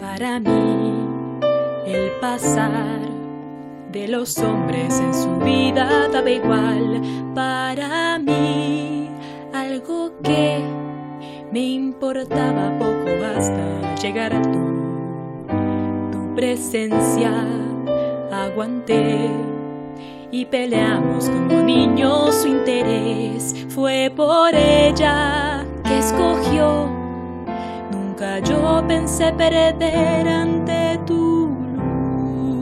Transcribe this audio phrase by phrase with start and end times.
[0.00, 0.92] Para mí,
[1.86, 3.00] el pasar
[3.90, 7.02] de los hombres en su vida daba igual.
[7.34, 9.10] Para mí,
[9.52, 10.62] algo que
[11.52, 15.48] me importaba poco hasta llegar a tu,
[16.12, 17.32] tu presencia.
[18.30, 19.30] Aguanté
[20.30, 23.54] y peleamos como niños su interés.
[23.70, 26.97] Fue por ella que escogió.
[28.18, 31.54] Nunca yo pensé perder ante tu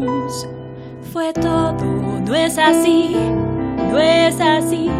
[0.03, 0.47] luz.
[1.11, 3.17] Fue todo, no es así,
[3.91, 4.91] no es así.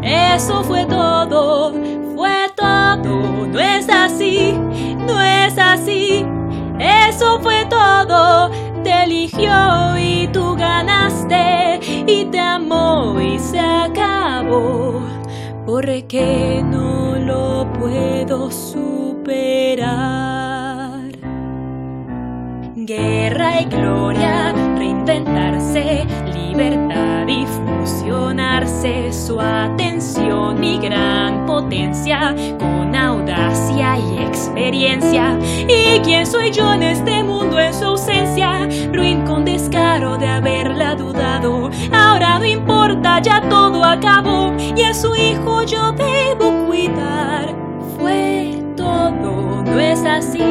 [0.00, 1.74] Eso fue todo,
[2.16, 4.58] fue todo, no es así,
[5.06, 6.24] no es así.
[6.78, 8.50] Eso fue todo,
[8.82, 15.02] te eligió y tú ganaste y te amó y se acabó.
[15.66, 19.92] Porque no lo puedo superar.
[22.74, 34.18] Guerra y gloria, reinventarse, libertad y fusionarse, su atención, mi gran potencia, con audacia y
[34.18, 35.38] experiencia.
[35.68, 38.68] ¿Y quién soy yo en este mundo en su ausencia?
[38.92, 41.70] Ruin con descaro de haberla dudado.
[41.92, 46.61] Ahora no importa, ya todo acabó y a su hijo yo debo
[47.98, 50.42] Fue todo, no es así,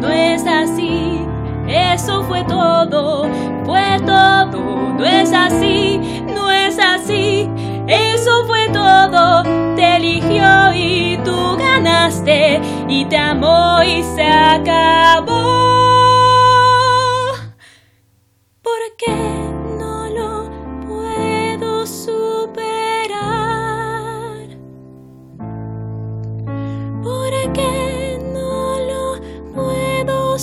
[0.00, 1.20] no es así.
[1.66, 3.26] Eso fue todo,
[3.64, 5.98] fue todo, no es así,
[6.34, 7.50] no es así.
[7.86, 9.42] Eso fue todo,
[9.74, 15.63] te eligió y tú ganaste y te amó y se acabó.
[27.04, 29.20] porque no lo
[29.54, 30.38] puedo